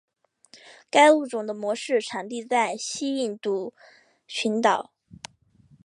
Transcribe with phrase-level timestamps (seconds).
[0.89, 3.75] 该物种的模式产地在西印度
[4.25, 4.91] 群岛。